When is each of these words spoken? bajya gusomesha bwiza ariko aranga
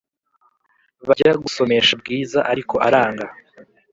bajya 1.07 1.31
gusomesha 1.43 1.91
bwiza 2.01 2.39
ariko 2.51 2.75
aranga 2.87 3.25